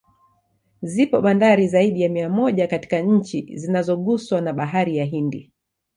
[0.81, 5.51] Zipo bandari zaidi ya mia moja katika chi zinazoguswa na Bahari ya Hindi